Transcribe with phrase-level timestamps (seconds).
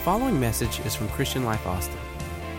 [0.00, 1.98] following message is from Christian Life Austin.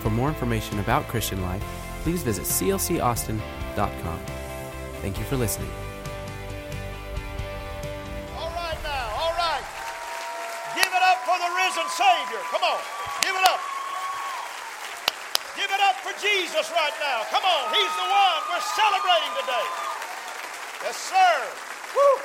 [0.01, 1.63] For more information about Christian Life,
[2.03, 4.19] please visit clcaustin.com.
[5.01, 5.69] Thank you for listening.
[8.37, 9.65] All right now, all right.
[10.77, 12.45] Give it up for the risen Savior.
[12.53, 12.77] Come on,
[13.25, 13.61] give it up.
[15.57, 17.25] Give it up for Jesus right now.
[17.33, 19.67] Come on, He's the one we're celebrating today.
[20.85, 21.33] Yes, sir.
[21.97, 22.21] Woo.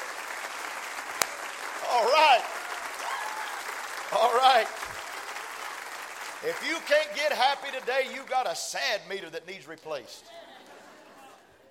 [1.89, 2.45] All right.
[4.13, 4.69] All right.
[6.49, 10.27] If you can't get happy today, you've got a sad meter that needs replaced.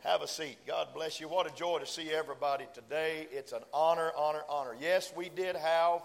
[0.03, 0.57] Have a seat.
[0.67, 1.29] God bless you.
[1.29, 3.29] What a joy to see everybody today.
[3.31, 4.75] It's an honor, honor, honor.
[4.77, 6.01] Yes, we did have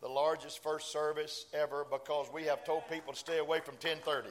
[0.00, 4.28] the largest first service ever because we have told people to stay away from 1030.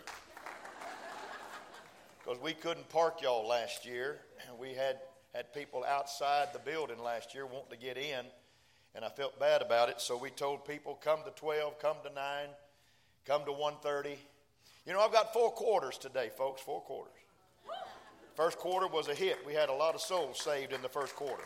[2.24, 4.20] Because we couldn't park y'all last year.
[4.58, 5.00] We had,
[5.36, 8.24] had people outside the building last year wanting to get in,
[8.96, 10.00] and I felt bad about it.
[10.00, 12.48] So we told people, come to 12, come to 9,
[13.26, 14.18] come to 1.30.
[14.86, 17.14] You know, I've got four quarters today, folks, four quarters.
[18.36, 19.38] First quarter was a hit.
[19.46, 21.44] We had a lot of souls saved in the first quarter.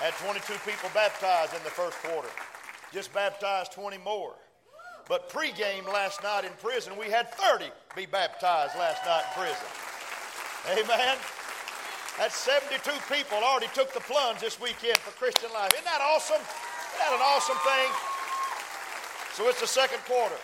[0.00, 2.28] Had 22 people baptized in the first quarter.
[2.92, 4.34] Just baptized 20 more.
[5.08, 9.68] But pregame last night in prison, we had 30 be baptized last night in prison.
[10.70, 11.16] Amen.
[12.18, 15.72] That's 72 people already took the plunge this weekend for Christian life.
[15.72, 16.42] Isn't that awesome?
[16.42, 18.07] Isn't that an awesome thing?
[19.38, 20.34] So it's the second quarter.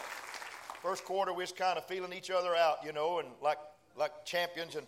[0.81, 3.59] First quarter, we was kind of feeling each other out, you know, and like
[3.97, 4.77] like champions.
[4.77, 4.87] And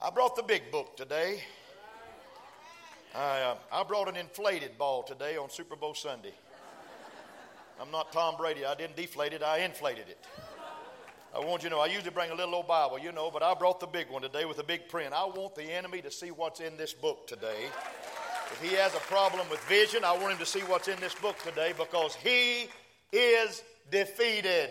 [0.00, 1.42] I brought the big book today.
[3.14, 6.32] I, uh, I brought an inflated ball today on Super Bowl Sunday.
[7.78, 8.64] I'm not Tom Brady.
[8.64, 10.24] I didn't deflate it, I inflated it.
[11.36, 13.42] I want you to know, I usually bring a little old Bible, you know, but
[13.42, 15.12] I brought the big one today with a big print.
[15.12, 17.66] I want the enemy to see what's in this book today.
[18.52, 21.14] If he has a problem with vision, I want him to see what's in this
[21.14, 22.68] book today because he
[23.12, 24.70] is defeated.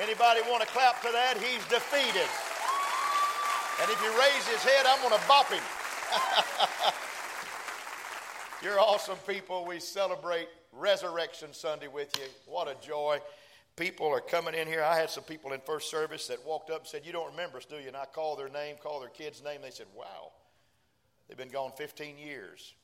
[0.00, 1.36] Anybody want to clap to that?
[1.36, 2.28] He's defeated.
[3.82, 5.62] And if you raise his head, I'm going to bop him.
[8.62, 9.64] You're awesome people.
[9.66, 12.26] We celebrate Resurrection Sunday with you.
[12.46, 13.18] What a joy.
[13.76, 14.82] People are coming in here.
[14.82, 17.56] I had some people in first service that walked up and said, You don't remember
[17.58, 17.88] us, do you?
[17.88, 19.60] And I called their name, called their kid's name.
[19.62, 20.32] They said, Wow.
[21.28, 22.74] They've been gone 15 years.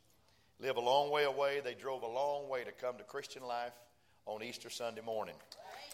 [0.58, 1.60] Live a long way away.
[1.62, 3.72] They drove a long way to come to Christian life
[4.24, 5.34] on Easter Sunday morning.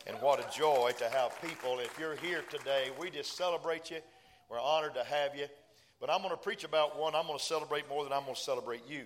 [0.07, 1.81] And what a joy to have people.
[1.81, 3.99] If you're here today, we just celebrate you.
[4.49, 5.47] We're honored to have you.
[6.01, 8.37] But I'm going to preach about one I'm going to celebrate more than I'm going
[8.37, 9.03] to celebrate you.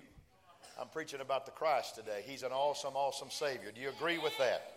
[0.79, 2.23] I'm preaching about the Christ today.
[2.27, 3.73] He's an awesome, awesome Savior.
[3.75, 4.75] Do you agree with that?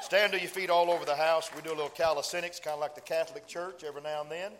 [0.00, 1.48] Stand to your feet all over the house.
[1.54, 4.52] We do a little calisthenics, kind of like the Catholic Church every now and then.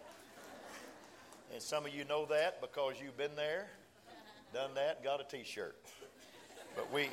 [1.52, 3.66] And some of you know that because you've been there,
[4.52, 5.76] done that, got a t shirt.
[6.74, 7.08] But we.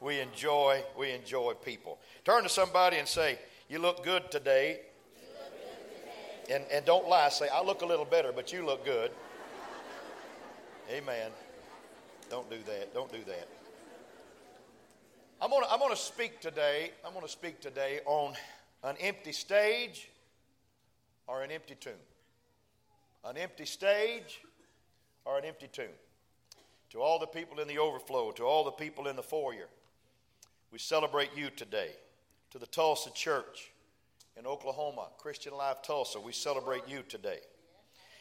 [0.00, 2.00] We enjoy, we enjoy people.
[2.24, 3.38] Turn to somebody and say,
[3.68, 4.80] You look good today.
[6.50, 7.28] And, and don't lie.
[7.28, 9.12] Say, I look a little better, but you look good.
[10.90, 11.30] Amen.
[12.28, 12.92] Don't do that.
[12.92, 13.48] Don't do that.
[15.40, 16.90] I'm going to I'm gonna speak today.
[17.06, 18.34] I'm going to speak today on
[18.82, 20.08] an empty stage
[21.28, 21.92] or an empty tomb.
[23.24, 24.40] An empty stage
[25.24, 25.86] or an empty tomb.
[26.90, 29.68] To all the people in the overflow, to all the people in the foyer,
[30.70, 31.90] we celebrate you today.
[32.50, 33.72] To the Tulsa Church
[34.36, 37.38] in Oklahoma, Christian Life Tulsa, we celebrate you today.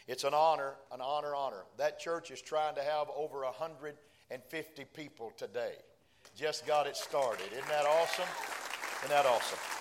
[0.07, 1.63] It's an honor, an honor, honor.
[1.77, 5.73] That church is trying to have over 150 people today.
[6.35, 7.51] Just got it started.
[7.51, 8.25] Isn't that awesome?
[9.03, 9.80] Isn't that awesome?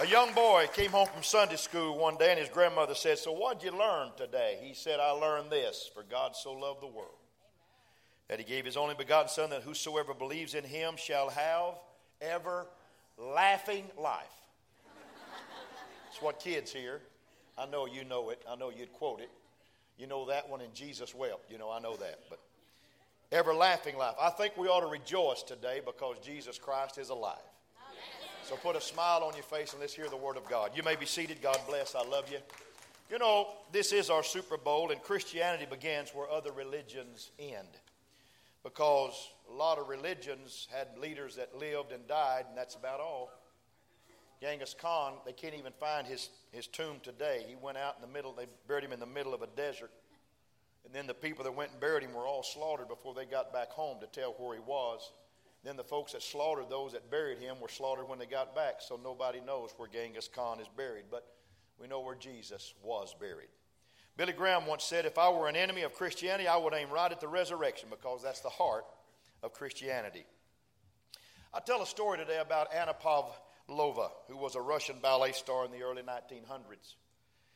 [0.00, 3.30] A young boy came home from Sunday school one day, and his grandmother said, So,
[3.30, 4.58] what'd you learn today?
[4.60, 7.14] He said, I learned this for God so loved the world
[8.28, 11.74] that he gave his only begotten Son, that whosoever believes in him shall have
[12.20, 12.66] ever
[13.16, 14.24] laughing life.
[16.10, 17.00] It's what kids hear.
[17.56, 18.42] I know you know it.
[18.50, 19.30] I know you'd quote it.
[19.96, 21.52] You know that one, in Jesus wept.
[21.52, 22.18] You know, I know that.
[22.28, 22.40] But
[23.30, 24.16] ever laughing life.
[24.20, 27.38] I think we ought to rejoice today because Jesus Christ is alive.
[28.44, 30.72] So put a smile on your face and let's hear the word of God.
[30.74, 31.40] You may be seated.
[31.40, 31.94] God bless.
[31.94, 32.36] I love you.
[33.10, 37.68] You know, this is our Super Bowl, and Christianity begins where other religions end
[38.62, 43.30] because a lot of religions had leaders that lived and died, and that's about all.
[44.42, 47.44] Genghis Khan, they can't even find his, his tomb today.
[47.48, 49.90] He went out in the middle, they buried him in the middle of a desert.
[50.84, 53.54] And then the people that went and buried him were all slaughtered before they got
[53.54, 55.12] back home to tell where he was.
[55.64, 58.76] Then the folks that slaughtered those that buried him were slaughtered when they got back,
[58.80, 61.04] so nobody knows where Genghis Khan is buried.
[61.10, 61.26] But
[61.80, 63.48] we know where Jesus was buried.
[64.16, 67.10] Billy Graham once said, If I were an enemy of Christianity, I would aim right
[67.10, 68.84] at the resurrection because that's the heart
[69.42, 70.24] of Christianity.
[71.52, 75.70] I tell a story today about Anna Pavlova, who was a Russian ballet star in
[75.70, 76.94] the early 1900s.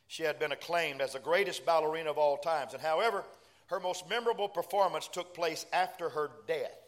[0.07, 3.23] She had been acclaimed as the greatest ballerina of all times, and however,
[3.67, 6.78] her most memorable performance took place after her death.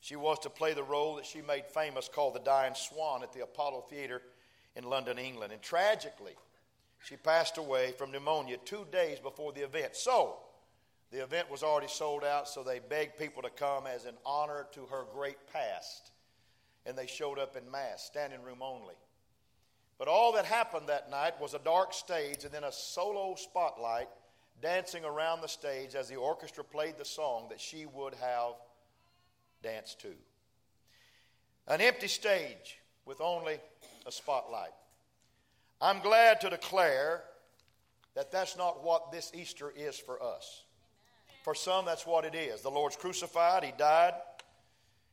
[0.00, 3.32] She was to play the role that she made famous called the Dying Swan at
[3.32, 4.22] the Apollo Theater
[4.76, 5.52] in London, England.
[5.52, 6.36] And tragically,
[7.04, 9.96] she passed away from pneumonia two days before the event.
[9.96, 10.38] So,
[11.10, 14.66] the event was already sold out, so they begged people to come as an honor
[14.72, 16.10] to her great past.
[16.84, 18.94] And they showed up in mass, standing room only.
[19.98, 24.08] But all that happened that night was a dark stage and then a solo spotlight
[24.60, 28.54] dancing around the stage as the orchestra played the song that she would have
[29.62, 30.12] danced to.
[31.66, 33.58] An empty stage with only
[34.06, 34.72] a spotlight.
[35.80, 37.22] I'm glad to declare
[38.14, 40.64] that that's not what this Easter is for us.
[41.44, 42.62] For some, that's what it is.
[42.62, 44.14] The Lord's crucified, He died,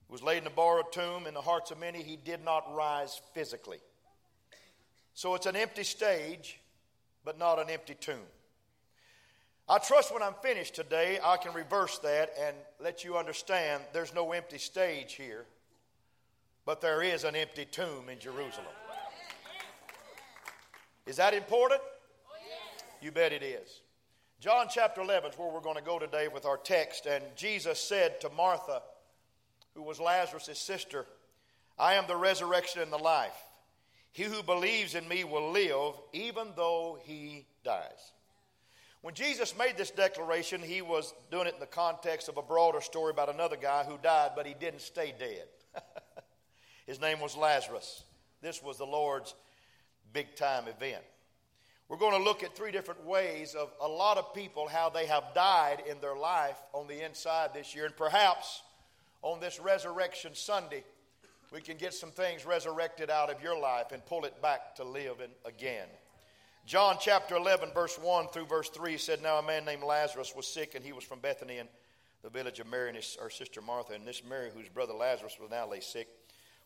[0.08, 1.28] He was laid in a borrowed tomb.
[1.28, 3.80] In the hearts of many, He did not rise physically.
[5.14, 6.60] So it's an empty stage,
[7.24, 8.28] but not an empty tomb.
[9.68, 14.14] I trust when I'm finished today, I can reverse that and let you understand there's
[14.14, 15.46] no empty stage here,
[16.66, 18.68] but there is an empty tomb in Jerusalem.
[21.08, 21.82] Is that important?
[23.02, 23.82] You bet it is.
[24.40, 27.08] John chapter 11 is where we're going to go today with our text.
[27.08, 28.84] And Jesus said to Martha,
[29.74, 31.06] who was Lazarus' sister,
[31.80, 33.36] I am the resurrection and the life.
[34.12, 38.14] He who believes in me will live even though he dies.
[39.06, 42.82] When Jesus made this declaration, he was doing it in the context of a broader
[42.82, 45.46] story about another guy who died, but he didn't stay dead.
[46.88, 48.04] His name was Lazarus.
[48.42, 49.36] This was the Lord's
[50.12, 51.04] big time event.
[51.88, 55.06] We're going to look at three different ways of a lot of people, how they
[55.06, 57.86] have died in their life on the inside this year.
[57.86, 58.64] And perhaps
[59.22, 60.84] on this Resurrection Sunday,
[61.54, 64.84] we can get some things resurrected out of your life and pull it back to
[64.84, 65.86] live again.
[66.66, 70.48] John chapter 11, verse 1 through verse 3 said, Now a man named Lazarus was
[70.48, 71.68] sick, and he was from Bethany in
[72.24, 73.94] the village of Mary and his, her sister Martha.
[73.94, 76.08] And this Mary, whose brother Lazarus was now lay sick,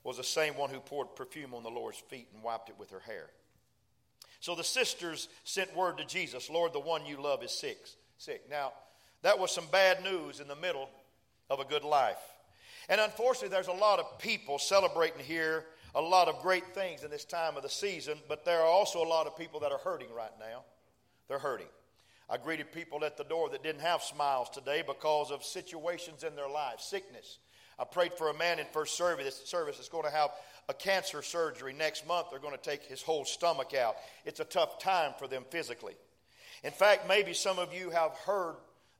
[0.06, 2.92] was the same one who poured perfume on the Lord's feet and wiped it with
[2.92, 3.30] her hair.
[4.40, 7.80] So the sisters sent word to Jesus, Lord, the one you love is sick.
[8.18, 8.50] Sick.
[8.50, 8.72] Now,
[9.22, 10.90] that was some bad news in the middle
[11.50, 12.22] of a good life.
[12.88, 17.12] And unfortunately, there's a lot of people celebrating here a lot of great things in
[17.12, 19.80] this time of the season, but there are also a lot of people that are
[19.80, 20.63] hurting right now.
[21.27, 21.68] They're hurting.
[22.30, 26.36] I greeted people at the door that didn't have smiles today because of situations in
[26.36, 27.39] their lives, sickness.
[27.80, 30.30] I prayed for a man in first service, service that's going to have
[30.68, 32.27] a cancer surgery next month.
[32.30, 33.95] They're going to take his whole stomach out.
[34.25, 35.95] It's a tough time for them physically.
[36.63, 38.56] In fact, maybe some of you have heard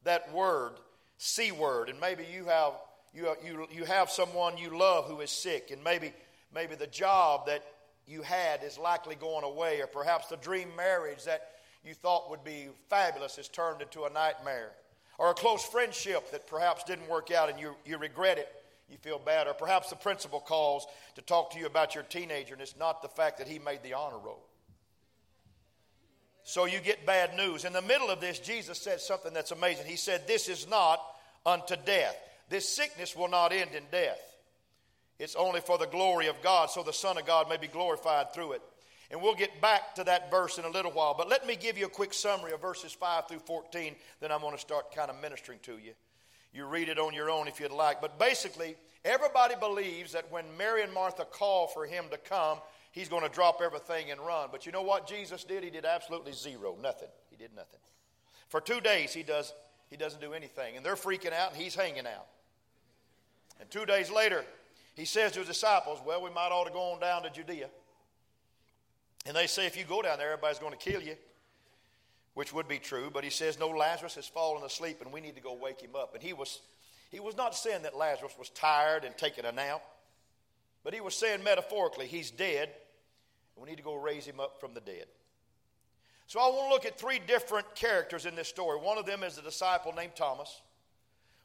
[0.06, 0.74] that word,
[1.18, 2.74] C word, and maybe you have
[3.14, 6.14] you, you, you have someone you love who is sick, and maybe
[6.54, 7.64] maybe the job that
[8.08, 11.50] you had is likely going away, or perhaps the dream marriage that
[11.84, 14.72] you thought would be fabulous has turned into a nightmare,
[15.18, 18.50] or a close friendship that perhaps didn't work out and you, you regret it,
[18.90, 22.54] you feel bad, or perhaps the principal calls to talk to you about your teenager
[22.54, 24.44] and it's not the fact that he made the honor roll.
[26.44, 27.64] So you get bad news.
[27.64, 29.86] In the middle of this, Jesus said something that's amazing.
[29.86, 31.00] He said, This is not
[31.46, 32.18] unto death.
[32.50, 34.20] This sickness will not end in death.
[35.20, 38.34] It's only for the glory of God, so the Son of God may be glorified
[38.34, 38.62] through it.
[39.12, 41.16] And we'll get back to that verse in a little while.
[41.18, 44.42] But let me give you a quick summary of verses 5 through 14, then I'm
[44.42, 45.94] going to start kind of ministering to you.
[46.54, 48.02] You read it on your own if you'd like.
[48.02, 52.60] But basically, everybody believes that when Mary and Martha call for him to come,
[52.92, 54.50] he's going to drop everything and run.
[54.52, 55.64] But you know what Jesus did?
[55.64, 57.10] He did absolutely zero, nothing.
[57.30, 57.80] He did nothing.
[58.48, 59.54] For two days, he, does,
[59.90, 60.78] he doesn't do anything.
[60.78, 62.28] And they're freaking out, and he's hanging out.
[63.60, 64.46] And two days later,
[65.00, 67.70] he says to his disciples, Well, we might ought to go on down to Judea.
[69.26, 71.16] And they say, If you go down there, everybody's going to kill you,
[72.34, 73.10] which would be true.
[73.12, 75.96] But he says, No, Lazarus has fallen asleep, and we need to go wake him
[75.96, 76.14] up.
[76.14, 76.60] And he was,
[77.12, 79.82] he was not saying that Lazarus was tired and taking a nap,
[80.84, 82.70] but he was saying metaphorically, He's dead,
[83.56, 85.06] and we need to go raise him up from the dead.
[86.28, 88.78] So I want to look at three different characters in this story.
[88.78, 90.62] One of them is a disciple named Thomas.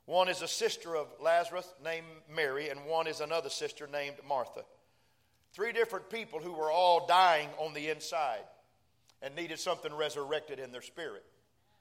[0.07, 4.63] One is a sister of Lazarus named Mary, and one is another sister named Martha.
[5.55, 8.45] Three different people who were all dying on the inside
[9.23, 11.25] and needed something resurrected in their spirit.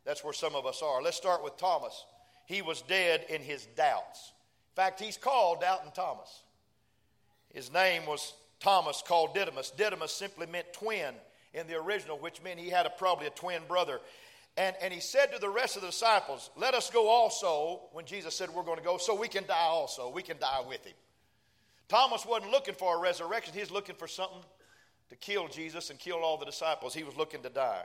[0.06, 1.02] That's where some of us are.
[1.02, 2.06] Let's start with Thomas.
[2.46, 4.34] He was dead in his doubts.
[4.72, 6.44] In fact, he's called Doubting Thomas.
[7.54, 9.72] His name was Thomas, called Didymus.
[9.72, 11.14] Didymus simply meant twin
[11.54, 14.00] in the original, which meant he had a, probably a twin brother.
[14.56, 18.06] And, and he said to the rest of the disciples, Let us go also, when
[18.06, 20.12] Jesus said we're going to go, so we can die also.
[20.12, 20.94] We can die with him.
[21.90, 24.42] Thomas wasn't looking for a resurrection, he was looking for something
[25.10, 26.94] to kill Jesus and kill all the disciples.
[26.94, 27.84] He was looking to die.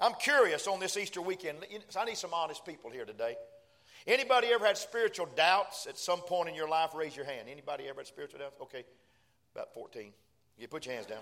[0.00, 1.58] I'm curious on this Easter weekend.
[1.96, 3.36] I need some honest people here today.
[4.06, 6.90] Anybody ever had spiritual doubts at some point in your life?
[6.94, 7.48] Raise your hand.
[7.48, 8.56] Anybody ever had spiritual doubts?
[8.62, 8.84] Okay,
[9.54, 10.12] about 14.
[10.58, 11.20] You put your hands down.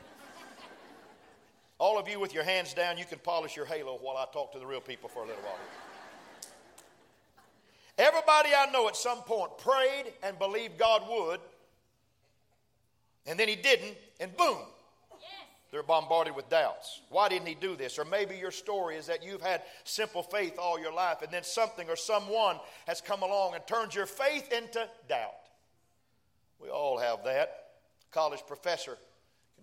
[1.81, 4.53] All of you with your hands down, you can polish your halo while I talk
[4.53, 5.57] to the real people for a little while.
[7.97, 11.41] Everybody I know at some point prayed and believed God would,
[13.27, 14.59] and then he didn't, and boom,
[15.71, 17.01] they're bombarded with doubts.
[17.09, 17.99] Why didn't he do this?
[17.99, 21.45] Or maybe your story is that you've had simple faith all your life, and then
[21.45, 25.31] something or someone has come along and turned your faith into doubt.
[26.59, 27.69] We all have that.
[28.11, 28.99] College professor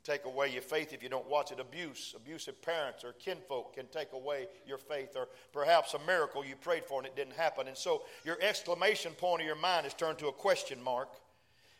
[0.08, 1.60] take away your faith if you don't watch it.
[1.60, 6.56] Abuse, abusive parents or kinfolk can take away your faith, or perhaps a miracle you
[6.56, 7.68] prayed for and it didn't happen.
[7.68, 11.10] And so your exclamation point of your mind is turned to a question mark.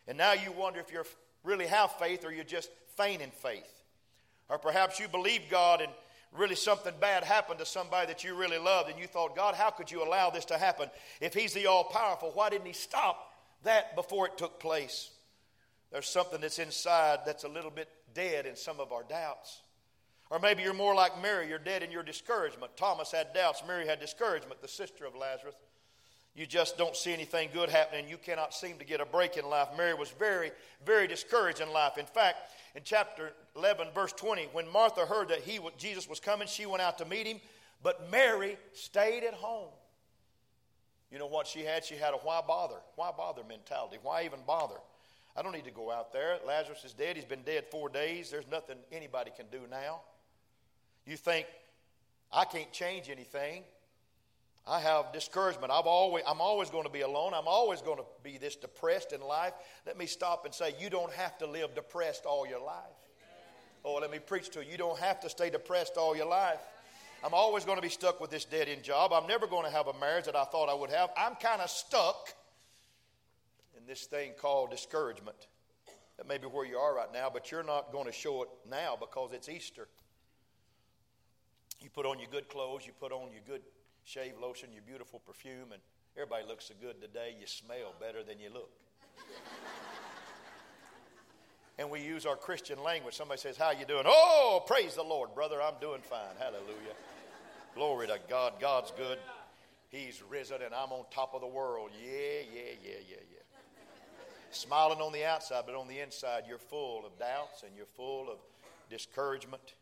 [0.06, 1.02] And now you wonder if you
[1.42, 3.82] really have faith or you're just feigning faith.
[4.50, 5.90] Or perhaps you believed God and
[6.36, 9.70] really something bad happened to somebody that you really loved and you thought, God, how
[9.70, 10.90] could you allow this to happen?
[11.20, 13.32] If He's the all powerful, why didn't He stop
[13.64, 15.10] that before it took place?
[15.90, 19.60] There's something that's inside that's a little bit dead in some of our doubts.
[20.30, 22.76] Or maybe you're more like Mary, you're dead in your discouragement.
[22.76, 25.54] Thomas had doubts, Mary had discouragement, the sister of Lazarus.
[26.34, 28.08] You just don't see anything good happening.
[28.08, 29.68] You cannot seem to get a break in life.
[29.76, 30.52] Mary was very,
[30.86, 31.98] very discouraged in life.
[31.98, 32.36] In fact,
[32.76, 36.82] in chapter 11, verse 20, when Martha heard that he, Jesus was coming, she went
[36.82, 37.40] out to meet him,
[37.82, 39.70] but Mary stayed at home.
[41.10, 41.84] You know what she had?
[41.84, 42.76] She had a why bother?
[42.96, 43.96] Why bother mentality?
[44.02, 44.76] Why even bother?
[45.38, 46.38] I don't need to go out there.
[46.44, 47.14] Lazarus is dead.
[47.14, 48.28] He's been dead four days.
[48.28, 50.00] There's nothing anybody can do now.
[51.06, 51.46] You think,
[52.32, 53.62] I can't change anything.
[54.66, 55.70] I have discouragement.
[55.70, 57.34] I've always, I'm always going to be alone.
[57.34, 59.52] I'm always going to be this depressed in life.
[59.86, 62.98] Let me stop and say, you don't have to live depressed all your life.
[63.84, 64.72] Oh, let me preach to you.
[64.72, 66.58] You don't have to stay depressed all your life.
[67.24, 69.12] I'm always going to be stuck with this dead end job.
[69.12, 71.10] I'm never going to have a marriage that I thought I would have.
[71.16, 72.34] I'm kind of stuck
[73.88, 75.48] this thing called discouragement.
[76.18, 78.48] That may be where you are right now, but you're not going to show it
[78.68, 79.88] now because it's Easter.
[81.80, 83.62] You put on your good clothes, you put on your good
[84.04, 85.80] shave lotion, your beautiful perfume, and
[86.16, 88.70] everybody looks so good today, you smell better than you look.
[91.78, 93.14] and we use our Christian language.
[93.14, 94.04] Somebody says, How you doing?
[94.06, 96.34] Oh, praise the Lord, brother, I'm doing fine.
[96.38, 96.94] Hallelujah.
[97.74, 98.54] Glory to God.
[98.60, 99.18] God's good.
[99.90, 101.90] He's risen and I'm on top of the world.
[102.02, 103.37] Yeah, yeah, yeah, yeah, yeah.
[104.50, 108.30] Smiling on the outside, but on the inside, you're full of doubts and you're full
[108.30, 108.38] of
[108.90, 109.74] discouragement.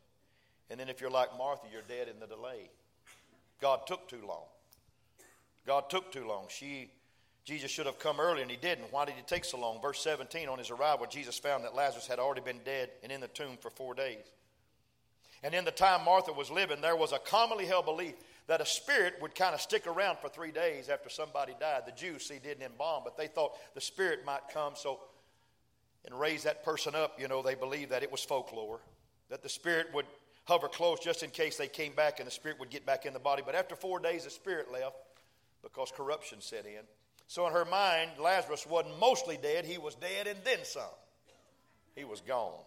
[0.71, 2.71] And then if you're like Martha, you're dead in the delay.
[3.61, 4.43] God took too long.
[5.67, 6.47] God took too long.
[6.49, 6.91] She,
[7.45, 8.93] Jesus should have come early and he didn't.
[8.93, 9.81] Why did he take so long?
[9.81, 13.21] Verse 17 on his arrival, Jesus found that Lazarus had already been dead and in
[13.21, 14.25] the tomb for four days.
[15.43, 18.15] And in the time Martha was living, there was a commonly held belief
[18.47, 21.83] that a spirit would kind of stick around for three days after somebody died.
[21.87, 25.01] The Jews, see, didn't embalm, but they thought the spirit might come so
[26.05, 27.21] and raise that person up.
[27.21, 28.81] You know, they believed that it was folklore,
[29.31, 30.07] that the spirit would
[30.45, 33.13] hover close just in case they came back and the spirit would get back in
[33.13, 33.43] the body.
[33.45, 34.97] But after four days, the spirit left
[35.63, 36.83] because corruption set in.
[37.27, 40.83] So in her mind, Lazarus wasn't mostly dead, he was dead and then some.
[41.97, 42.61] He was gone.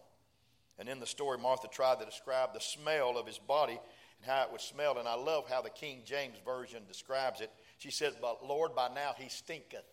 [0.78, 3.78] And in the story, Martha tried to describe the smell of his body
[4.20, 4.98] and how it would smell.
[4.98, 7.50] And I love how the King James Version describes it.
[7.78, 9.84] She says, But Lord, by now he stinketh.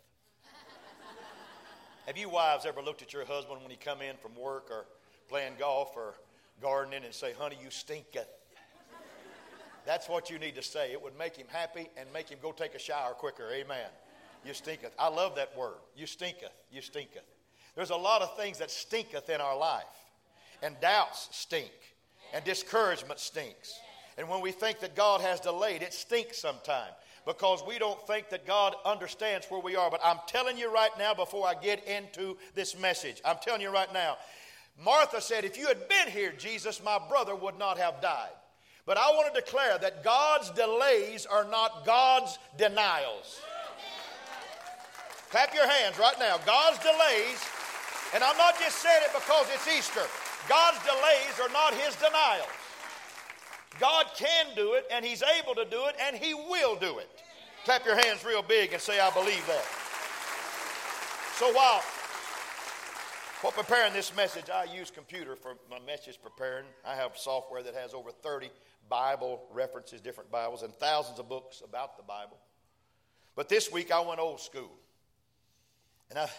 [2.05, 4.85] Have you wives ever looked at your husband when he come in from work or
[5.29, 6.15] playing golf or
[6.61, 8.27] gardening and say, honey, you stinketh.
[9.85, 10.91] That's what you need to say.
[10.91, 13.49] It would make him happy and make him go take a shower quicker.
[13.53, 13.87] Amen.
[14.45, 14.93] You stinketh.
[14.99, 15.77] I love that word.
[15.95, 16.51] You stinketh.
[16.71, 17.23] You stinketh.
[17.75, 19.83] There's a lot of things that stinketh in our life.
[20.61, 21.71] And doubts stink.
[22.33, 23.79] And discouragement stinks.
[24.17, 26.93] And when we think that God has delayed, it stinks sometimes
[27.25, 29.91] because we don't think that God understands where we are.
[29.91, 33.69] But I'm telling you right now, before I get into this message, I'm telling you
[33.69, 34.17] right now,
[34.83, 38.31] Martha said, If you had been here, Jesus, my brother would not have died.
[38.85, 43.41] But I want to declare that God's delays are not God's denials.
[45.29, 46.37] Clap your hands right now.
[46.45, 47.43] God's delays,
[48.15, 50.07] and I'm not just saying it because it's Easter,
[50.47, 52.56] God's delays are not His denials.
[53.79, 57.09] God can do it, and He's able to do it, and He will do it.
[57.65, 59.65] Clap your hands real big and say, I believe that.
[61.37, 61.81] So while
[63.41, 66.65] for preparing this message, I use computer for my message preparing.
[66.83, 68.49] I have software that has over 30
[68.89, 72.37] Bible references, different Bibles, and thousands of books about the Bible.
[73.35, 74.71] But this week I went old school.
[76.09, 76.29] And I,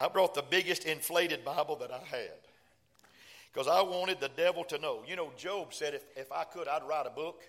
[0.00, 2.38] I brought the biggest inflated Bible that I had.
[3.54, 5.04] Because I wanted the devil to know.
[5.06, 7.40] You know, Job said if, if I could, I'd write a book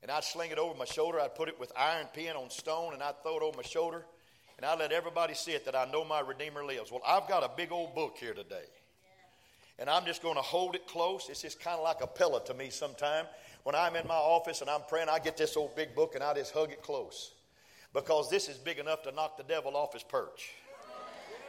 [0.00, 1.20] and I'd sling it over my shoulder.
[1.20, 4.06] I'd put it with iron pin on stone and I'd throw it over my shoulder
[4.56, 6.90] and I'd let everybody see it that I know my Redeemer lives.
[6.90, 8.64] Well, I've got a big old book here today.
[9.78, 11.28] And I'm just going to hold it close.
[11.28, 13.26] It's just kind of like a pillow to me sometime.
[13.64, 16.24] When I'm in my office and I'm praying, I get this old big book and
[16.24, 17.32] I just hug it close.
[17.92, 20.50] Because this is big enough to knock the devil off his perch.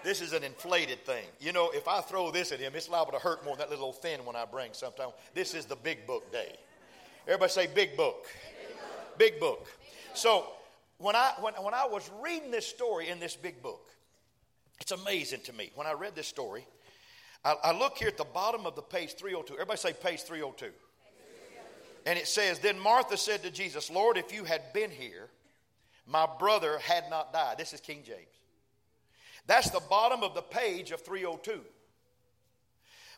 [0.03, 1.25] This is an inflated thing.
[1.39, 3.69] You know, if I throw this at him, it's liable to hurt more than that
[3.69, 5.13] little thin one I bring sometimes.
[5.33, 6.55] This is the big book day.
[7.27, 8.25] Everybody say big book.
[9.17, 9.67] Big book.
[10.13, 10.47] So
[10.97, 13.89] when I when, when I was reading this story in this big book,
[14.79, 15.71] it's amazing to me.
[15.75, 16.65] When I read this story,
[17.45, 19.53] I, I look here at the bottom of the page 302.
[19.53, 20.71] Everybody say page 302.
[22.05, 25.29] And it says, Then Martha said to Jesus, Lord, if you had been here,
[26.07, 27.57] my brother had not died.
[27.59, 28.40] This is King James.
[29.47, 31.59] That's the bottom of the page of 302.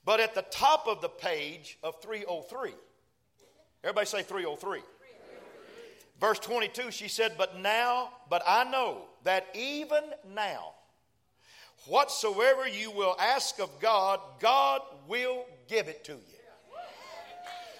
[0.05, 2.71] But at the top of the page of 303,
[3.83, 4.79] everybody say 303.
[6.19, 10.03] Verse 22, she said, But now, but I know that even
[10.33, 10.73] now,
[11.85, 16.19] whatsoever you will ask of God, God will give it to you.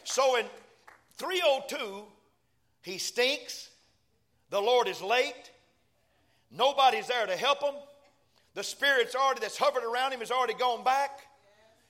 [0.04, 0.46] So in
[1.18, 2.04] 302,
[2.82, 3.70] he stinks.
[4.50, 5.52] The Lord is late.
[6.52, 7.76] Nobody's there to help him.
[8.56, 11.22] The spirit's already that's hovered around him has already gone back.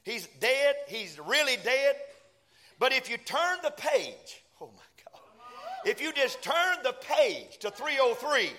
[0.03, 0.75] He's dead.
[0.87, 1.95] He's really dead.
[2.79, 5.21] But if you turn the page, oh my God,
[5.85, 8.49] if you just turn the page to 303,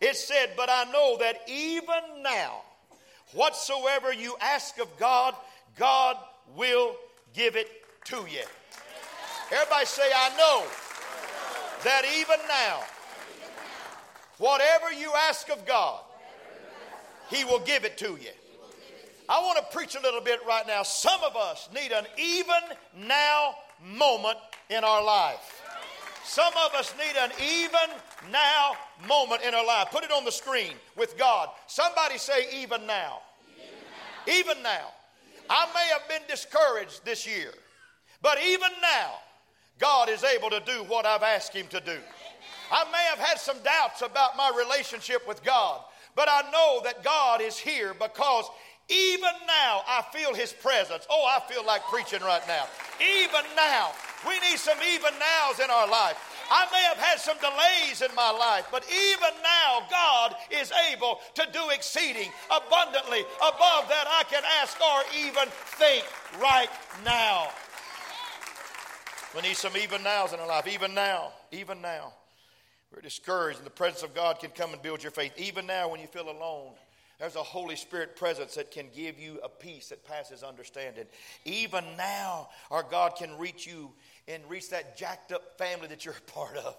[0.00, 2.62] it said, But I know that even now,
[3.32, 5.34] whatsoever you ask of God,
[5.76, 6.16] God
[6.54, 6.96] will
[7.34, 7.68] give it
[8.04, 8.44] to you.
[9.50, 10.64] Everybody say, I know
[11.84, 12.80] that even now,
[14.38, 16.00] whatever you ask of God,
[17.30, 18.30] He will give it to you.
[19.28, 20.82] I want to preach a little bit right now.
[20.82, 24.38] Some of us need an even now moment
[24.70, 25.62] in our life.
[26.24, 27.96] Some of us need an even
[28.30, 28.72] now
[29.06, 29.88] moment in our life.
[29.90, 31.48] Put it on the screen with God.
[31.66, 33.20] Somebody say, even now.
[34.26, 34.92] Even now.
[35.50, 37.52] I may have been discouraged this year,
[38.20, 39.12] but even now,
[39.78, 41.96] God is able to do what I've asked Him to do.
[42.70, 45.80] I may have had some doubts about my relationship with God,
[46.18, 48.44] but I know that God is here because
[48.88, 51.06] even now I feel His presence.
[51.08, 52.66] Oh, I feel like preaching right now.
[53.22, 53.92] Even now.
[54.26, 56.18] We need some even nows in our life.
[56.50, 61.20] I may have had some delays in my life, but even now, God is able
[61.34, 65.46] to do exceeding abundantly above that I can ask or even
[65.78, 66.04] think
[66.42, 66.70] right
[67.04, 67.46] now.
[69.36, 70.66] We need some even nows in our life.
[70.66, 72.12] Even now, even now.
[72.94, 75.32] We're discouraged, and the presence of God can come and build your faith.
[75.36, 76.72] Even now, when you feel alone,
[77.18, 81.04] there's a Holy Spirit presence that can give you a peace that passes understanding.
[81.44, 83.90] Even now, our God can reach you
[84.28, 86.76] and reach that jacked up family that you're a part of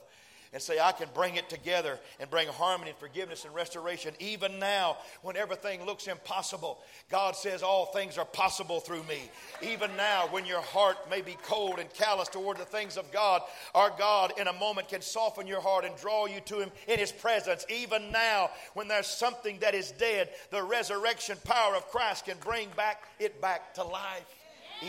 [0.51, 4.15] and say, I can bring it together and bring harmony and forgiveness and restoration.
[4.19, 6.79] Even now, when everything looks impossible,
[7.12, 9.29] God says, All things are possible through me.
[9.62, 13.43] Even now, when your heart may be cold and callous toward the things of God,
[13.75, 16.97] our God in a moment can soften your heart and draw you to Him in
[16.97, 17.63] His presence.
[17.69, 22.69] Even now, when there's something that is dead, the resurrection power of Christ can bring
[22.75, 24.25] back it back to life.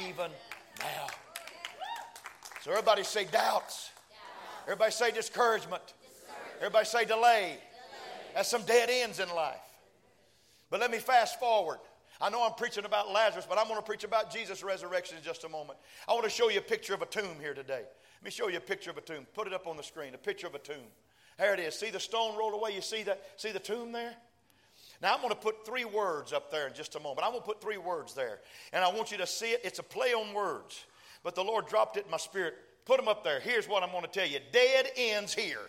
[0.08, 0.30] Even
[0.78, 1.06] now.
[2.62, 3.89] So, everybody say doubts.
[4.64, 5.82] Everybody say discouragement.
[5.86, 6.56] discouragement.
[6.58, 7.20] Everybody say delay.
[7.20, 7.58] delay.
[8.34, 9.56] That's some dead ends in life.
[10.70, 11.78] But let me fast forward.
[12.20, 15.24] I know I'm preaching about Lazarus, but I'm going to preach about Jesus' resurrection in
[15.24, 15.78] just a moment.
[16.06, 17.82] I want to show you a picture of a tomb here today.
[17.82, 19.26] Let me show you a picture of a tomb.
[19.34, 20.14] Put it up on the screen.
[20.14, 20.76] A picture of a tomb.
[21.38, 21.74] There it is.
[21.74, 22.74] See the stone rolled away?
[22.74, 23.22] You see that?
[23.36, 24.14] See the tomb there?
[25.00, 27.24] Now, I'm going to put three words up there in just a moment.
[27.24, 28.40] I'm going to put three words there.
[28.74, 29.62] And I want you to see it.
[29.64, 30.84] It's a play on words.
[31.22, 33.40] But the Lord dropped it in my spirit Put them up there.
[33.40, 35.60] Here's what I'm going to tell you dead ends here.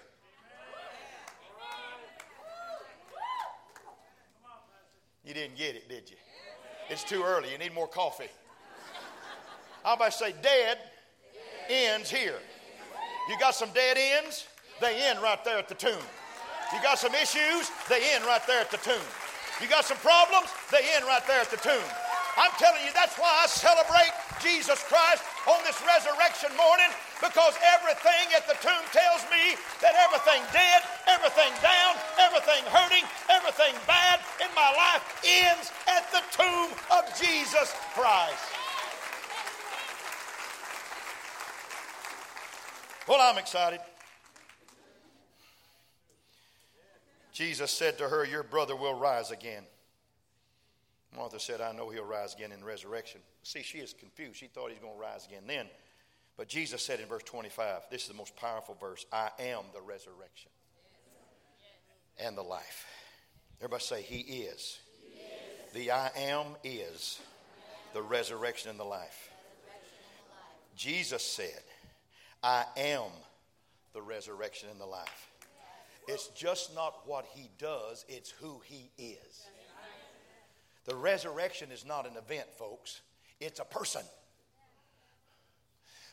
[5.26, 6.18] You didn't get it, did you?
[6.90, 7.52] It's too early.
[7.52, 8.30] You need more coffee.
[9.86, 10.78] About to say dead
[11.70, 12.36] ends here.
[13.30, 14.48] You got some dead ends?
[14.80, 16.04] They end right there at the tomb.
[16.74, 17.70] You got some issues?
[17.88, 19.02] They end right there at the tomb.
[19.62, 20.50] You got some problems?
[20.72, 21.84] They end right there at the tomb.
[22.38, 28.34] I'm telling you, that's why I celebrate Jesus Christ on this resurrection morning because everything
[28.36, 34.50] at the tomb tells me that everything dead, everything down, everything hurting, everything bad in
[34.54, 38.46] my life ends at the tomb of Jesus Christ.
[43.08, 43.80] Well, I'm excited.
[47.34, 49.64] Jesus said to her, Your brother will rise again.
[51.16, 53.22] Martha said, I know he'll rise again in resurrection.
[53.44, 54.38] See, she is confused.
[54.38, 55.68] She thought he's going to rise again then.
[56.38, 59.82] But Jesus said in verse 25, this is the most powerful verse I am the
[59.82, 60.52] resurrection
[62.18, 62.86] and the life.
[63.60, 64.80] Everybody say, He is.
[65.04, 65.74] He is.
[65.74, 67.20] The I am is
[67.94, 69.30] the resurrection and the life.
[70.76, 71.62] Jesus said,
[72.42, 73.12] I am
[73.94, 75.30] the resurrection and the life.
[76.08, 79.46] It's just not what he does, it's who he is.
[80.86, 83.02] The resurrection is not an event, folks,
[83.40, 84.02] it's a person.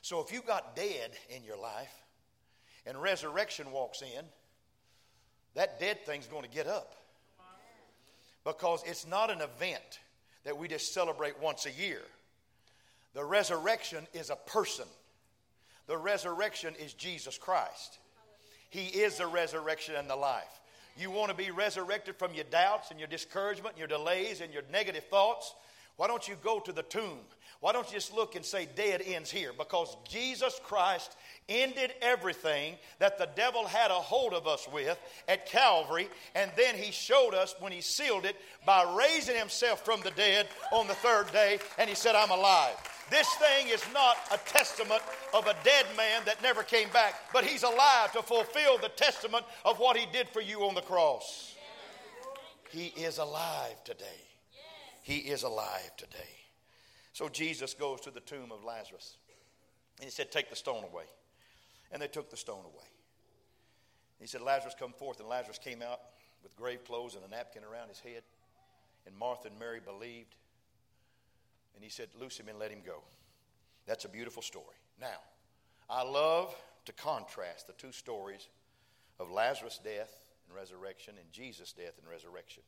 [0.02, 1.92] So if you got dead in your life
[2.86, 4.24] and resurrection walks in,
[5.54, 6.94] that dead thing's going to get up.
[8.44, 10.00] Because it's not an event
[10.44, 12.00] that we just celebrate once a year.
[13.14, 14.86] The resurrection is a person.
[15.86, 17.98] The resurrection is Jesus Christ.
[18.70, 20.60] He is the resurrection and the life.
[20.98, 24.52] You want to be resurrected from your doubts and your discouragement and your delays and
[24.52, 25.54] your negative thoughts?
[25.96, 27.18] Why don't you go to the tomb?
[27.60, 29.52] Why don't you just look and say, dead ends here?
[29.56, 31.16] Because Jesus Christ
[31.48, 36.76] ended everything that the devil had a hold of us with at Calvary, and then
[36.76, 40.94] he showed us when he sealed it by raising himself from the dead on the
[40.94, 42.76] third day, and he said, I'm alive.
[43.10, 47.44] This thing is not a testament of a dead man that never came back, but
[47.44, 51.54] he's alive to fulfill the testament of what he did for you on the cross.
[52.70, 54.04] He is alive today.
[55.02, 56.18] He is alive today.
[57.14, 59.16] So Jesus goes to the tomb of Lazarus,
[59.96, 61.04] and he said, Take the stone away.
[61.90, 62.84] And they took the stone away.
[64.20, 65.20] He said, Lazarus, come forth.
[65.20, 66.00] And Lazarus came out
[66.42, 68.22] with grave clothes and a napkin around his head.
[69.06, 70.34] And Martha and Mary believed.
[71.74, 73.02] And he said, Loose him and let him go.
[73.86, 74.76] That's a beautiful story.
[75.00, 75.18] Now,
[75.88, 76.54] I love
[76.84, 78.48] to contrast the two stories
[79.18, 82.62] of Lazarus' death and resurrection and Jesus' death and resurrection.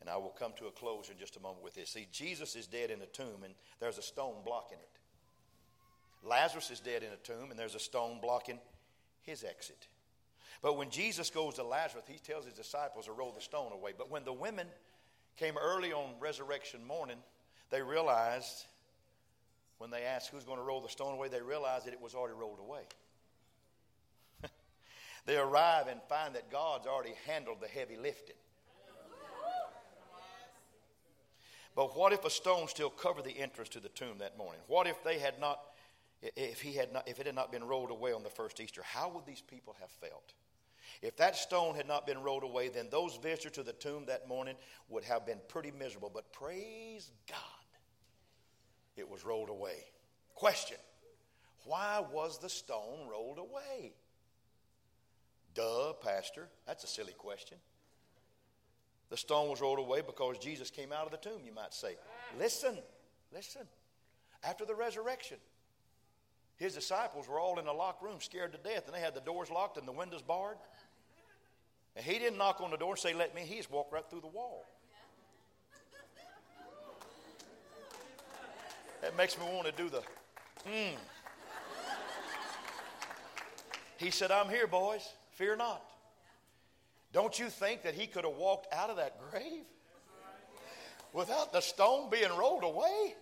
[0.00, 1.90] And I will come to a close in just a moment with this.
[1.90, 6.28] See, Jesus is dead in a tomb, and there's a stone blocking it.
[6.28, 8.58] Lazarus is dead in a tomb, and there's a stone blocking
[9.22, 9.88] his exit.
[10.62, 13.92] But when Jesus goes to Lazarus, he tells his disciples to roll the stone away.
[13.96, 14.66] But when the women
[15.36, 17.18] came early on resurrection morning,
[17.70, 18.66] they realized,
[19.78, 22.14] when they asked who's going to roll the stone away, they realized that it was
[22.14, 22.82] already rolled away.
[25.26, 28.36] they arrive and find that God's already handled the heavy lifting.
[31.76, 34.60] But what if a stone still covered the entrance to the tomb that morning?
[34.66, 35.60] What if they had not
[36.22, 38.82] if, he had not, if it had not been rolled away on the first Easter,
[38.82, 40.34] how would these people have felt?
[41.00, 44.26] If that stone had not been rolled away, then those visitors to the tomb that
[44.26, 44.56] morning
[44.88, 46.10] would have been pretty miserable.
[46.12, 47.38] But praise God,
[48.98, 49.84] it was rolled away.
[50.34, 50.78] Question
[51.64, 53.92] Why was the stone rolled away?
[55.54, 56.48] Duh, Pastor.
[56.66, 57.58] That's a silly question.
[59.10, 61.96] The stone was rolled away because Jesus came out of the tomb, you might say.
[62.38, 62.76] Listen,
[63.32, 63.62] listen.
[64.44, 65.38] After the resurrection,
[66.56, 69.20] his disciples were all in a locked room, scared to death, and they had the
[69.20, 70.58] doors locked and the windows barred.
[71.96, 73.42] And he didn't knock on the door and say, Let me.
[73.42, 74.64] He just walked right through the wall.
[79.08, 80.02] That makes me want to do the,
[80.66, 80.94] hmm.
[83.96, 85.00] He said, I'm here, boys.
[85.30, 85.82] Fear not.
[87.14, 89.64] Don't you think that he could have walked out of that grave
[91.14, 93.14] without the stone being rolled away?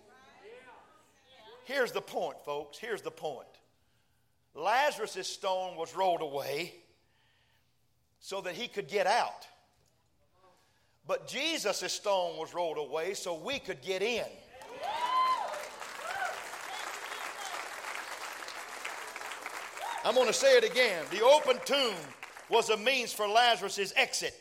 [1.66, 2.78] Here's the point, folks.
[2.78, 3.46] Here's the point.
[4.56, 6.74] Lazarus' stone was rolled away
[8.18, 9.46] so that he could get out.
[11.06, 14.26] But Jesus' stone was rolled away so we could get in.
[20.06, 21.04] I'm going to say it again.
[21.10, 21.96] The open tomb
[22.48, 24.32] was a means for Lazarus' exit,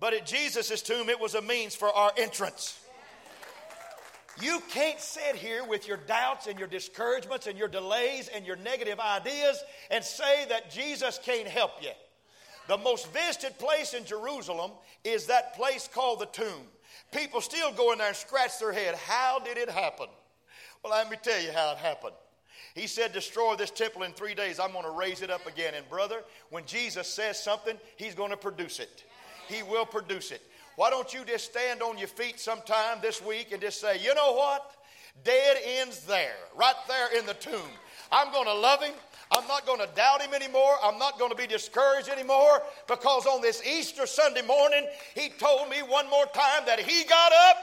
[0.00, 2.80] but at Jesus' tomb, it was a means for our entrance.
[4.40, 8.56] You can't sit here with your doubts and your discouragements and your delays and your
[8.56, 11.90] negative ideas and say that Jesus can't help you.
[12.66, 14.70] The most visited place in Jerusalem
[15.04, 16.66] is that place called the tomb.
[17.12, 18.94] People still go in there and scratch their head.
[18.94, 20.06] How did it happen?
[20.82, 22.14] Well, let me tell you how it happened.
[22.74, 24.58] He said, Destroy this temple in three days.
[24.58, 25.74] I'm going to raise it up again.
[25.74, 29.04] And, brother, when Jesus says something, He's going to produce it.
[29.48, 30.42] He will produce it.
[30.76, 34.14] Why don't you just stand on your feet sometime this week and just say, you
[34.14, 34.74] know what?
[35.24, 37.70] Dead ends there, right there in the tomb.
[38.10, 38.94] I'm going to love him.
[39.30, 40.76] I'm not going to doubt him anymore.
[40.82, 45.68] I'm not going to be discouraged anymore because on this Easter Sunday morning, he told
[45.68, 47.56] me one more time that he got up,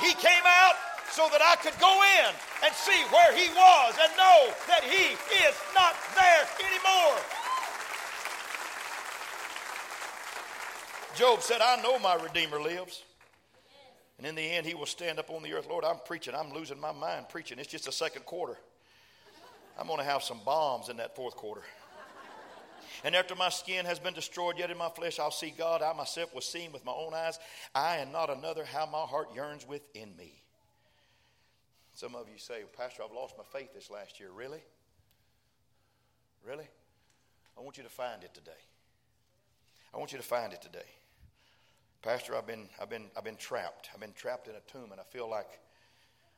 [0.00, 0.74] he came out,
[1.12, 1.92] so that I could go
[2.24, 2.32] in
[2.64, 5.12] and see where he was and know that he
[5.44, 7.20] is not there anymore.
[11.14, 13.02] Job said, I know my Redeemer lives.
[14.16, 15.66] And in the end, he will stand up on the earth.
[15.68, 16.34] Lord, I'm preaching.
[16.34, 17.58] I'm losing my mind preaching.
[17.58, 18.56] It's just the second quarter.
[19.78, 21.62] I'm going to have some bombs in that fourth quarter.
[23.04, 25.82] And after my skin has been destroyed, yet in my flesh I'll see God.
[25.82, 27.38] I myself was seen with my own eyes.
[27.74, 30.41] I and not another, how my heart yearns within me.
[31.94, 34.30] Some of you say, Pastor, I've lost my faith this last year.
[34.34, 34.62] Really?
[36.46, 36.66] Really?
[37.56, 38.50] I want you to find it today.
[39.94, 40.88] I want you to find it today.
[42.00, 43.90] Pastor, I've been, I've, been, I've been trapped.
[43.94, 45.60] I've been trapped in a tomb, and I feel like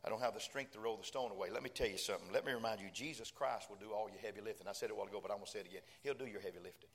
[0.05, 1.49] I don't have the strength to roll the stone away.
[1.51, 2.29] Let me tell you something.
[2.33, 4.69] Let me remind you Jesus Christ will do all your heavy lifting.
[4.69, 5.81] I said it a while ago, but I'm going to say it again.
[6.03, 6.91] He'll do your heavy lifting.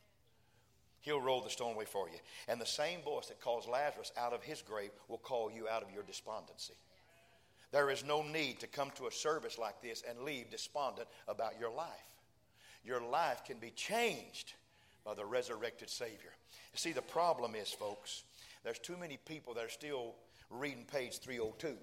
[1.02, 2.18] He'll roll the stone away for you.
[2.48, 5.82] And the same voice that calls Lazarus out of his grave will call you out
[5.82, 6.74] of your despondency.
[7.72, 11.60] There is no need to come to a service like this and leave despondent about
[11.60, 11.88] your life.
[12.84, 14.54] Your life can be changed
[15.06, 16.34] by the resurrected Savior.
[16.74, 18.24] You see, the problem is, folks,
[18.64, 20.16] there's too many people that are still
[20.50, 21.76] reading page 302.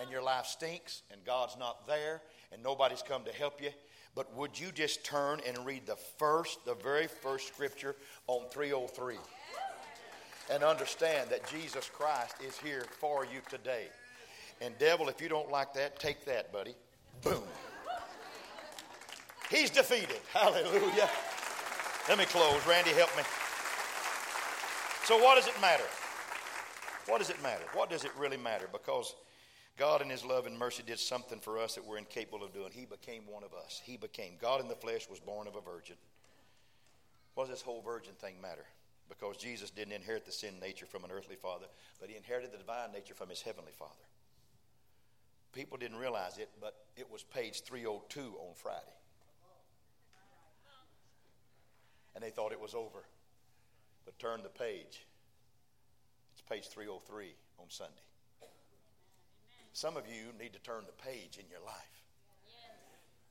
[0.00, 3.70] And your life stinks, and God's not there, and nobody's come to help you.
[4.14, 9.16] But would you just turn and read the first, the very first scripture on 303
[10.50, 13.86] and understand that Jesus Christ is here for you today?
[14.60, 16.74] And, devil, if you don't like that, take that, buddy.
[17.22, 17.42] Boom.
[19.50, 20.20] He's defeated.
[20.32, 21.08] Hallelujah.
[22.08, 22.66] Let me close.
[22.66, 23.22] Randy, help me.
[25.04, 25.84] So, what does it matter?
[27.06, 27.64] What does it matter?
[27.72, 28.66] What does it really matter?
[28.70, 29.14] Because
[29.76, 32.70] God, in His love and mercy, did something for us that we're incapable of doing.
[32.70, 33.80] He became one of us.
[33.82, 34.34] He became.
[34.40, 35.96] God in the flesh was born of a virgin.
[37.34, 38.64] What does this whole virgin thing matter?
[39.10, 41.66] Because Jesus didn't inherit the sin nature from an earthly father,
[42.00, 43.92] but He inherited the divine nature from His heavenly father.
[45.52, 48.96] People didn't realize it, but it was page 302 on Friday.
[52.14, 53.04] And they thought it was over.
[54.04, 55.04] But turn the page.
[56.32, 57.92] It's page 303 on Sunday.
[59.72, 62.04] Some of you need to turn the page in your life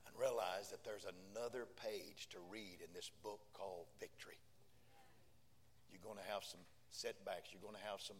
[0.06, 4.38] and realize that there's another page to read in this book called Victory.
[5.90, 8.16] You're going to have some setbacks, you're going to have some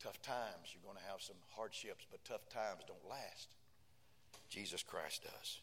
[0.00, 3.48] tough times, you're going to have some hardships, but tough times don't last.
[4.48, 5.60] Jesus Christ does.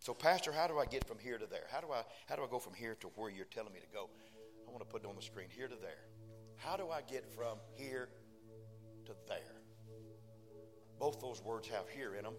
[0.00, 1.68] So, Pastor, how do I get from here to there?
[1.70, 3.92] How do I how do I go from here to where you're telling me to
[3.92, 4.08] go?
[4.66, 6.04] I want to put it on the screen here to there.
[6.56, 8.08] How do I get from here
[9.06, 9.60] to there?
[10.98, 12.34] Both those words have here in them.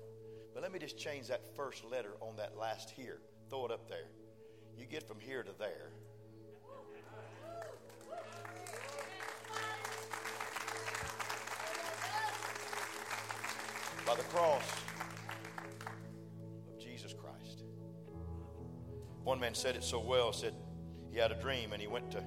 [0.53, 3.19] But let me just change that first letter on that last here.
[3.49, 4.10] Throw it up there.
[4.77, 5.91] You get from here to there.
[14.12, 14.63] By the cross
[16.67, 17.63] of Jesus Christ.
[19.24, 20.54] One man said it so well, said,
[21.13, 22.24] he had a dream and he went to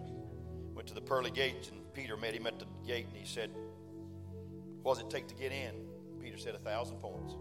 [0.72, 3.50] went to the pearly gates and Peter met him at the gate and he said,
[4.82, 5.74] What does it take to get in?
[6.22, 7.34] Peter said, A thousand points.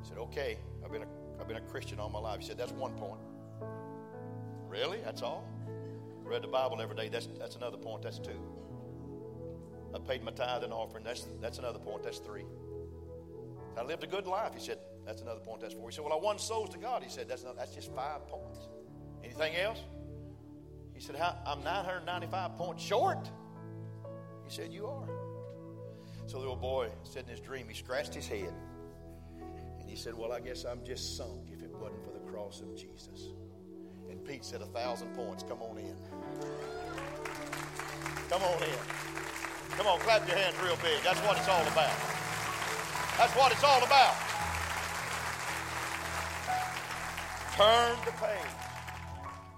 [0.00, 1.08] He said, Okay, I've been a,
[1.40, 2.38] I've been a Christian all my life.
[2.38, 3.20] He said, That's one point.
[4.68, 5.00] Really?
[5.04, 5.44] That's all?
[6.22, 7.08] Read the Bible every day.
[7.08, 8.00] That's, that's another point.
[8.02, 8.40] That's two.
[9.92, 11.02] I paid my tithe and offering.
[11.02, 12.04] That's, that's another point.
[12.04, 12.44] That's three.
[13.78, 14.52] I lived a good life.
[14.54, 15.60] He said, That's another point.
[15.60, 15.88] That's four.
[15.88, 17.02] He said, Well, I won souls to God.
[17.02, 18.68] He said, That's, not, that's just five points.
[19.22, 19.80] Anything else?
[20.94, 23.30] He said, I'm 995 points short.
[24.44, 25.08] He said, You are.
[26.26, 28.52] So the old boy said in his dream, he scratched his head.
[29.80, 32.60] And he said, Well, I guess I'm just sunk if it wasn't for the cross
[32.60, 33.28] of Jesus.
[34.10, 35.44] And Pete said, A thousand points.
[35.44, 35.96] Come on in.
[38.28, 38.78] Come on in.
[39.76, 41.00] Come on, clap your hands real big.
[41.04, 42.17] That's what it's all about.
[43.18, 44.14] That's what it's all about.
[47.56, 48.52] Turn the page.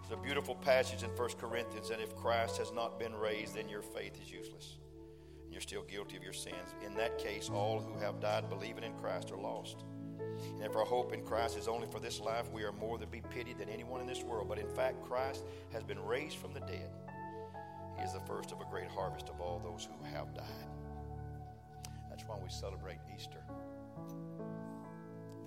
[0.02, 3.68] It's a beautiful passage in 1 Corinthians, and if Christ has not been raised, then
[3.68, 4.78] your faith is useless.
[5.44, 6.74] And you're still guilty of your sins.
[6.86, 9.84] In that case, all who have died believing in Christ are lost.
[10.54, 13.06] And if our hope in Christ is only for this life, we are more to
[13.06, 14.48] be pitied than anyone in this world.
[14.48, 15.44] But in fact, Christ
[15.74, 16.90] has been raised from the dead.
[17.98, 20.70] He is the first of a great harvest of all those who have died.
[22.08, 23.39] That's why we celebrate Easter.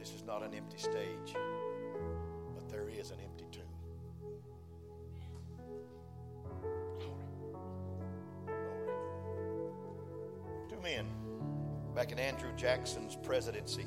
[0.03, 1.33] This is not an empty stage,
[2.53, 3.63] but there is an empty tomb.
[10.67, 11.07] Two men
[11.95, 13.85] back in Andrew Jackson's presidency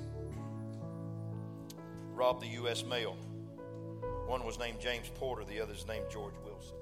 [2.15, 2.83] robbed the U.S.
[2.83, 3.15] mail.
[4.27, 6.79] One was named James Porter, the other's named George Wilson.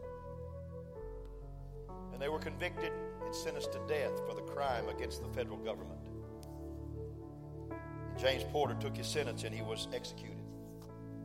[2.12, 2.92] And they were convicted
[3.26, 5.93] and sentenced to death for the crime against the federal government.
[8.24, 10.38] James Porter took his sentence and he was executed.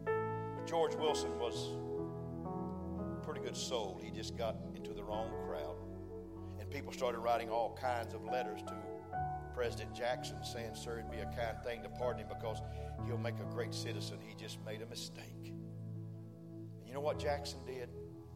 [0.03, 1.69] But George Wilson was
[2.99, 4.01] a pretty good soul.
[4.03, 5.77] He just got into the wrong crowd.
[6.59, 8.75] And people started writing all kinds of letters to
[9.55, 12.61] President Jackson saying, Sir, it'd be a kind thing to pardon him because
[13.05, 14.17] he'll make a great citizen.
[14.19, 15.23] He just made a mistake.
[15.45, 17.87] And you know what Jackson did?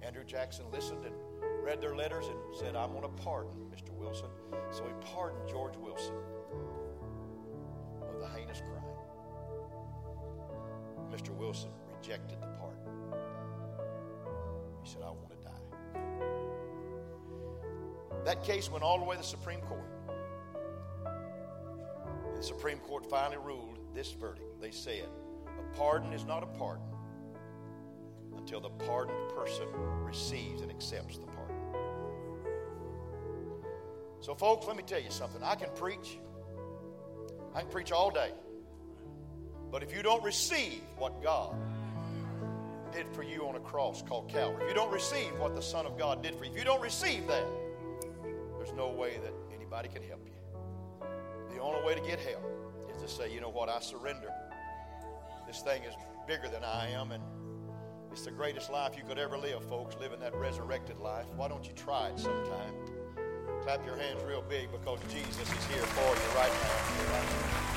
[0.01, 1.15] Andrew Jackson listened and
[1.65, 3.91] read their letters and said, I'm going to pardon Mr.
[3.91, 4.29] Wilson.
[4.71, 6.15] So he pardoned George Wilson
[11.23, 11.31] Mr.
[11.37, 12.83] Wilson rejected the pardon.
[14.83, 15.51] He said, I want to die.
[18.25, 19.85] That case went all the way to the Supreme Court.
[22.35, 24.59] The Supreme Court finally ruled this verdict.
[24.59, 25.07] They said,
[25.47, 26.87] a pardon is not a pardon
[28.35, 29.67] until the pardoned person
[30.03, 31.55] receives and accepts the pardon.
[34.19, 35.41] So, folks, let me tell you something.
[35.41, 36.17] I can preach,
[37.55, 38.31] I can preach all day.
[39.73, 41.55] But if you don't receive what God
[42.91, 45.87] did for you on a cross called Calvary, if you don't receive what the Son
[45.87, 47.43] of God did for you, if you don't receive that,
[48.55, 51.55] there's no way that anybody can help you.
[51.55, 52.43] The only way to get help
[52.95, 54.31] is to say, you know what, I surrender.
[55.47, 55.95] This thing is
[56.27, 57.23] bigger than I am, and
[58.11, 61.25] it's the greatest life you could ever live, folks, living that resurrected life.
[61.35, 62.75] Why don't you try it sometime?
[63.63, 67.72] Clap your hands real big because Jesus is here for you right now.